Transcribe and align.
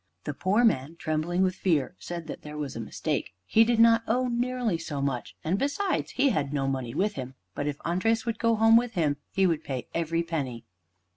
The 0.23 0.33
poor 0.33 0.65
man, 0.65 0.95
trembling 0.95 1.43
with 1.43 1.53
fear, 1.53 1.93
said 1.99 2.25
that 2.25 2.41
there 2.41 2.57
was 2.57 2.75
a 2.75 2.79
mistake; 2.79 3.35
he 3.45 3.63
did 3.63 3.79
not 3.79 4.01
owe 4.07 4.27
nearly 4.29 4.79
so 4.79 4.99
much, 4.99 5.35
and 5.43 5.59
besides, 5.59 6.13
he 6.13 6.29
had 6.29 6.51
no 6.51 6.67
money 6.67 6.95
with 6.95 7.13
him. 7.13 7.35
But 7.53 7.67
if 7.67 7.77
Andres 7.85 8.25
would 8.25 8.39
go 8.39 8.55
home 8.55 8.77
with 8.77 8.93
him 8.93 9.17
he 9.31 9.45
would 9.45 9.63
pay 9.63 9.89
every 9.93 10.23
penny. 10.23 10.65